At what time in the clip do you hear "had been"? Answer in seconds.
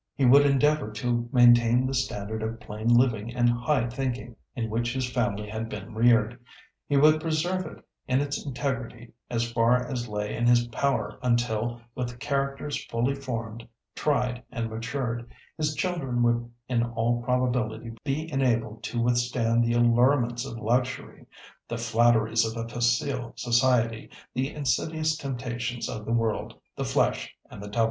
5.47-5.93